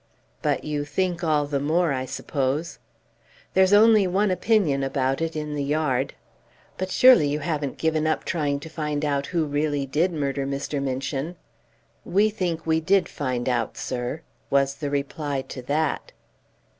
[0.41, 2.79] "But you think all the more, I suppose?"
[3.53, 6.15] "There's only one opinion about it in the Yard."
[6.79, 10.81] "But surely you haven't given up trying to find out who really did murder Mr.
[10.81, 11.35] Minchin?"
[12.03, 16.13] "We think we did find out, sir," was the reply to that.